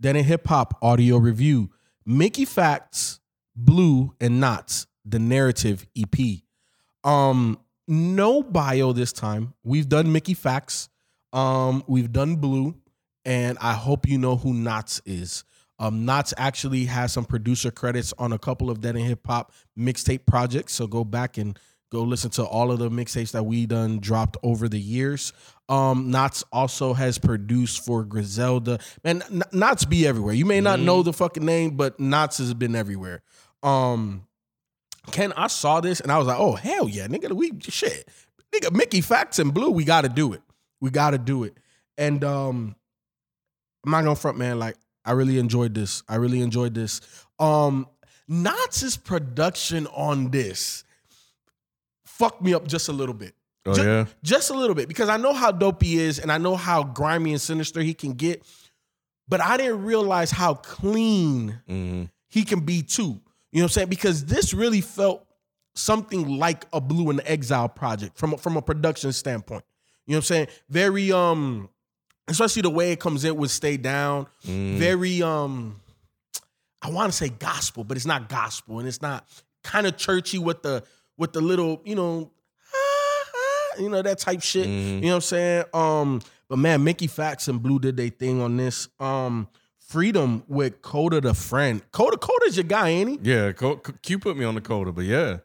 [0.00, 1.70] Then a hip hop audio review.
[2.04, 3.18] Mickey Factz,
[3.54, 6.42] Blu, and Nottz, the narrative EP.
[7.02, 9.54] Um, no bio this time.
[9.64, 10.88] We've done Mickey Factz.
[11.32, 12.76] Um, we've done Blu,
[13.24, 15.44] and I hope you know who Nottz is.
[15.78, 19.52] Um, Nottz actually has some producer credits on a couple of Dead End Hip Hop
[19.78, 20.72] mixtape projects.
[20.72, 21.58] So go back and
[21.96, 25.32] go listen to all of the mixtapes that we done dropped over the years.
[25.68, 28.78] Um, Nottz also has produced for Griselda.
[29.02, 30.34] Man, N- Nottz be everywhere.
[30.34, 33.22] You may not know the fucking name, but Nottz has been everywhere.
[33.62, 34.26] Um,
[35.10, 38.08] Ken, I saw this and I was like, oh hell yeah, nigga, we shit,
[38.52, 40.42] nigga, Mickey Factz and Blu, we got to do it.
[40.80, 41.56] We got to do it.
[41.96, 42.76] And um,
[43.84, 44.58] I'm not gonna front, man.
[44.58, 46.02] Like I really enjoyed this.
[46.08, 47.00] I really enjoyed this.
[47.38, 47.86] Um,
[48.28, 50.84] Nottz' production on this
[52.18, 53.34] fucked me up just a little bit.
[53.66, 54.06] Oh Ju- yeah.
[54.22, 56.82] Just a little bit because I know how dope he is and I know how
[56.84, 58.42] grimy and sinister he can get,
[59.28, 63.02] but I didn't realize how clean hmm he can be too.
[63.52, 63.88] You know what I'm saying?
[63.88, 65.24] Because this really felt
[65.74, 69.64] something like a Blu in the Exile project from a, from a production standpoint.
[70.06, 70.46] You know what I'm saying?
[70.68, 71.68] Very um
[72.28, 74.76] especially the way it comes in with Stay Down, Mm.
[74.78, 75.80] very um
[76.82, 79.26] I want to say gospel, but it's not gospel and it's not
[79.64, 80.84] kind of churchy with the
[81.18, 82.30] with the little, you know,
[83.78, 84.66] you know that type shit.
[84.66, 84.94] Mhm.
[84.96, 85.64] You know what I'm saying?
[85.74, 88.88] Um but man, Mickey Factz and Blu did their thing on this.
[89.00, 89.48] Um
[89.88, 91.80] Freedom with Kota the friend.
[91.92, 93.30] Kota Kota's your guy, ain't he?
[93.30, 95.38] Yeah, Co- Q put me on the Kota, but yeah,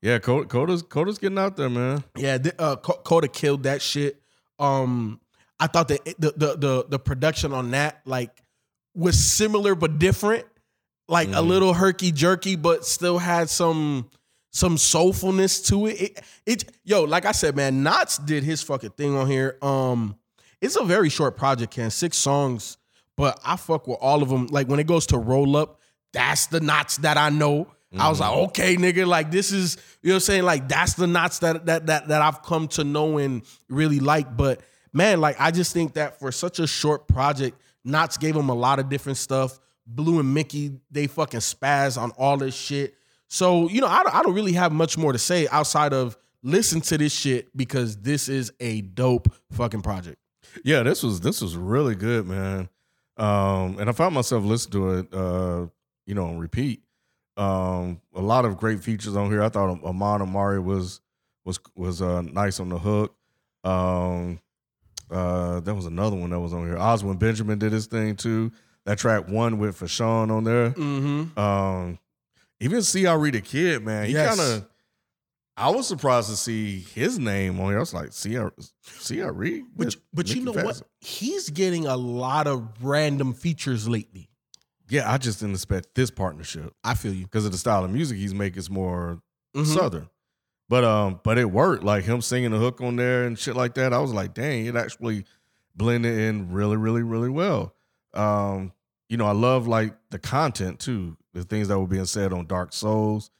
[0.00, 2.04] yeah, Co- Kota's Kota's getting out there, man.
[2.16, 4.22] Yeah, uh, Kota killed that shit.
[4.60, 5.20] Um,
[5.58, 8.30] I thought that it- the the the the production on that like
[8.94, 10.44] was similar but different,
[11.08, 11.48] like a Mhm.
[11.48, 14.08] little herky jerky, but still had some
[14.52, 16.00] some soulfulness to it.
[16.00, 19.58] It, it yo, like I said, man, Nottz did his fucking thing on here.
[19.62, 20.16] Um,
[20.60, 22.76] it's a very short project, can six songs,
[23.16, 24.46] but I fuck with all of them.
[24.46, 25.80] Like when it goes to roll up,
[26.12, 27.66] that's the Nottz that I know.
[27.98, 30.42] I was like, okay, nigga, like this is, you know what I'm saying?
[30.44, 34.34] Like that's the Nottz that that that that I've come to know and really like.
[34.34, 34.60] But
[34.94, 38.54] man, like I just think that for such a short project, Nottz gave him a
[38.54, 39.58] lot of different stuff.
[39.86, 42.94] Blu and Mickey, they fucking spaz on all this shit.
[43.32, 46.18] So, you know, I don't, I don't really have much more to say outside of
[46.42, 50.18] listen to this shit because this is a dope fucking project.
[50.64, 52.68] Yeah, this was this was really good, man.
[53.16, 55.66] Um, and I found myself listening to it, uh,
[56.04, 56.82] you know, on repeat.
[57.38, 59.42] Um, a lot of great features on here.
[59.42, 61.00] I thought Amon Amari was
[61.46, 63.14] was was uh, nice on the hook.
[63.64, 64.40] Um,
[65.10, 66.76] uh, there was another one that was on here.
[66.76, 68.52] Oswin Benjamin did his thing too.
[68.84, 70.72] That track one with Fashawn on there.
[70.72, 71.38] Mm-hmm.
[71.38, 71.98] Um,
[72.62, 74.06] even Sy Ari Da Kid, man.
[74.06, 74.36] He Yes.
[74.36, 74.68] kind of.
[75.54, 77.76] I was surprised to see his name on here.
[77.76, 78.38] I was like, see,
[78.80, 79.64] see, I read.
[79.76, 80.80] But but you know what?
[81.00, 84.30] He's getting a lot of random features lately.
[84.88, 87.24] Yeah, I just didn't expect this partnership I feel you.
[87.24, 88.58] because of the style of music he's making.
[88.58, 89.20] It's more
[89.54, 89.66] Mhm.
[89.66, 90.08] southern,
[90.70, 91.84] but um, but it worked.
[91.84, 93.92] Like him singing the hook on there and shit like that.
[93.92, 95.24] I was like, dang, it actually
[95.76, 97.74] blended in really, really, really well.
[98.14, 98.72] Um,
[99.12, 102.46] you know, I love like the content too, the things that were being said on
[102.46, 103.30] Dark Souls.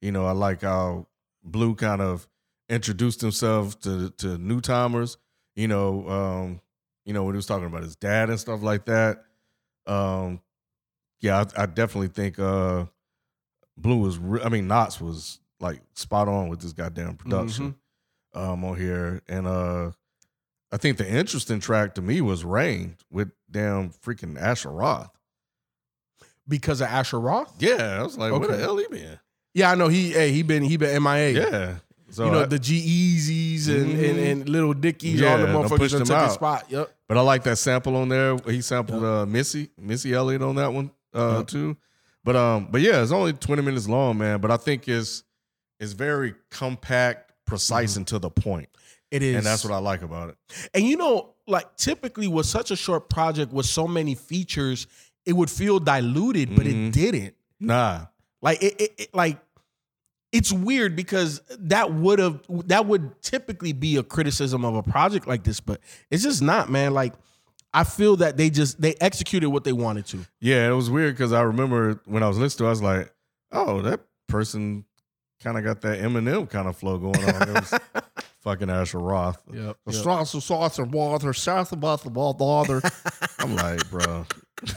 [0.00, 1.08] You know, I like how
[1.42, 2.28] Blu kind of
[2.68, 5.16] introduced himself to to new timers.
[5.56, 6.60] You know, um,
[7.04, 9.24] you know when he was talking about his dad and stuff like that.
[9.88, 10.42] Um,
[11.18, 12.84] yeah, I, I definitely think uh,
[13.76, 14.18] Blu was.
[14.18, 17.74] Re- I mean, Nottz was like spot on with this goddamn production
[18.32, 19.90] um, on here, and uh,
[20.70, 25.15] I think the interesting track to me was Rain with damn freaking Asher Roth.
[26.48, 27.52] Because of Asher Roth?
[27.58, 29.18] Yeah, I was like, where the hell he been?
[29.54, 31.30] Yeah, I know he hey, he been he been MIA.
[31.30, 31.74] Yeah,
[32.10, 34.30] so you know, I- the G-Eazys and, and Mhm.
[34.32, 36.66] and little Dickies, Yeah, all the motherfuckers that took his spot.
[36.68, 36.94] Yep.
[37.08, 38.36] But I like that sample on there.
[38.46, 41.46] He sampled uh, Missy, Missy Elliott on that one uh, Yep.
[41.48, 41.76] too.
[42.24, 44.40] But um, but yeah, it's only twenty minutes long, man.
[44.40, 45.24] But I think it's
[45.80, 48.68] it's very compact, precise, and to the point,
[49.10, 49.36] It is.
[49.36, 50.36] and that's what I like about it.
[50.74, 54.86] And you know, like typically with such a short project with so many features,
[55.26, 56.92] it would feel diluted, but it Mhm.
[56.92, 57.34] didn't.
[57.60, 58.06] Nah,
[58.42, 59.38] Like it, it, it like
[60.32, 65.26] it's weird because that would have that would typically be a criticism of a project
[65.26, 65.80] like this, but
[66.10, 66.92] it's just not, man.
[66.94, 67.14] Like
[67.72, 70.18] I feel that they just they executed what they wanted to.
[70.40, 72.82] yeah, it was weird because I remember when I was listening to, it, I was
[72.82, 73.14] like,
[73.52, 74.84] oh, that person
[75.42, 77.48] kind of got that Eminem kind of flow going on.
[77.48, 77.74] It was
[78.40, 79.42] fucking Asher Roth.
[79.52, 79.76] Yep.
[79.86, 82.80] The sauce, the sauce, and water, south about the water.
[83.38, 84.24] I'm like, bro,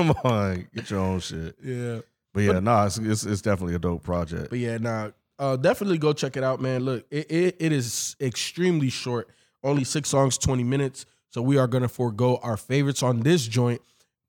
[0.00, 1.56] come on, get your own shit.
[1.62, 2.00] Yeah.
[2.32, 4.50] But yeah, no, nah, it's, it's it's definitely a dope project.
[4.50, 6.84] But yeah, nah, uh, definitely go check it out, man.
[6.84, 9.28] Look, it, it, it is extremely short,
[9.64, 11.06] only six songs, 20 minutes.
[11.30, 13.82] So we are gonna forego our favorites on this joint.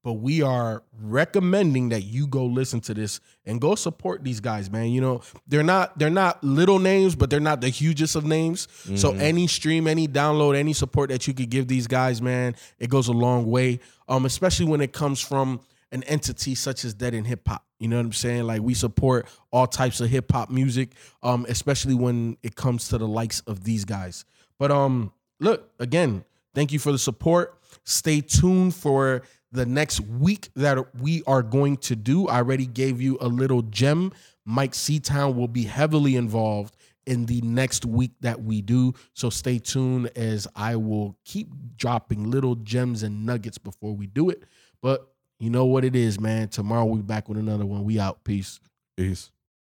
[0.04, 4.72] But we are recommending that you go listen to this and go support these guys,
[4.72, 4.90] man.
[4.90, 8.68] You know, they're not they're not little names, but they're not the hugest of names.
[8.96, 12.90] So any stream, any download, any support that you could give these guys, man, it
[12.90, 13.80] goes a long way.
[14.10, 15.62] Um, especially when it comes from
[15.92, 17.64] an entity such as Dead End Hip Hop.
[17.80, 18.44] You know what I'm saying?
[18.44, 20.92] Like we support all types of hip hop music,
[21.24, 24.26] um, especially when it comes to the likes of these guys.
[24.58, 26.24] But um, look again,
[26.54, 27.58] thank you for the support.
[27.84, 32.28] Stay tuned for the next week that we are going to do.
[32.28, 34.12] I already gave you a little gem.
[34.46, 36.76] Mike Seatown will be heavily involved
[37.06, 38.94] in the next week that we do.
[39.14, 44.30] So stay tuned as I will keep dropping little gems and nuggets before we do
[44.30, 44.44] it.
[44.82, 45.08] But
[45.40, 46.50] you know what it is, man.
[46.50, 47.84] Tomorrow we'll be back with another one.
[47.84, 48.24] We out.
[48.24, 48.60] Peace.
[48.96, 49.32] Peace.